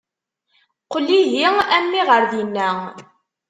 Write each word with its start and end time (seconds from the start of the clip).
Qel 0.91 1.07
ihi 1.19 1.41
a 1.75 1.77
mmi 1.83 2.01
ɣer 2.09 2.23
dinna. 2.31 2.67